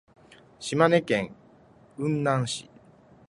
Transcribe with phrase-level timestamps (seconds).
[0.59, 1.35] 島根県
[1.95, 2.67] 雲南市